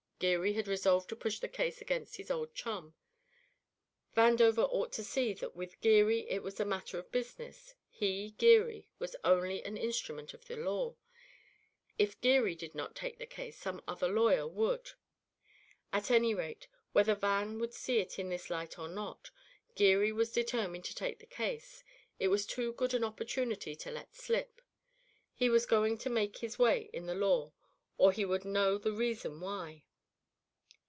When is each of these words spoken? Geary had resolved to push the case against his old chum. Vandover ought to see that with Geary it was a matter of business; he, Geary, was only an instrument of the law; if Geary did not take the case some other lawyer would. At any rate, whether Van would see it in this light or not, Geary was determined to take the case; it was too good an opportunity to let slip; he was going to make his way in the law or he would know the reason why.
Geary 0.21 0.53
had 0.53 0.67
resolved 0.67 1.09
to 1.09 1.15
push 1.15 1.39
the 1.39 1.47
case 1.49 1.81
against 1.81 2.17
his 2.17 2.29
old 2.29 2.53
chum. 2.53 2.93
Vandover 4.15 4.67
ought 4.71 4.91
to 4.91 5.03
see 5.03 5.33
that 5.33 5.55
with 5.55 5.81
Geary 5.81 6.29
it 6.29 6.43
was 6.43 6.59
a 6.59 6.63
matter 6.63 6.99
of 6.99 7.11
business; 7.11 7.73
he, 7.89 8.29
Geary, 8.37 8.87
was 8.99 9.15
only 9.23 9.63
an 9.63 9.77
instrument 9.77 10.35
of 10.35 10.45
the 10.45 10.55
law; 10.55 10.95
if 11.97 12.21
Geary 12.21 12.53
did 12.53 12.75
not 12.75 12.93
take 12.95 13.17
the 13.17 13.25
case 13.25 13.57
some 13.57 13.81
other 13.87 14.07
lawyer 14.07 14.47
would. 14.47 14.91
At 15.91 16.11
any 16.11 16.35
rate, 16.35 16.67
whether 16.91 17.15
Van 17.15 17.57
would 17.57 17.73
see 17.73 17.97
it 17.97 18.19
in 18.19 18.29
this 18.29 18.51
light 18.51 18.77
or 18.77 18.87
not, 18.89 19.31
Geary 19.73 20.11
was 20.11 20.31
determined 20.31 20.85
to 20.85 20.93
take 20.93 21.17
the 21.17 21.25
case; 21.25 21.83
it 22.19 22.27
was 22.27 22.45
too 22.45 22.73
good 22.73 22.93
an 22.93 23.03
opportunity 23.03 23.75
to 23.77 23.89
let 23.89 24.13
slip; 24.13 24.61
he 25.33 25.49
was 25.49 25.65
going 25.65 25.97
to 25.97 26.11
make 26.11 26.37
his 26.37 26.59
way 26.59 26.91
in 26.93 27.07
the 27.07 27.15
law 27.15 27.53
or 27.97 28.11
he 28.11 28.23
would 28.23 28.45
know 28.45 28.77
the 28.77 28.93
reason 28.93 29.39
why. 29.41 29.81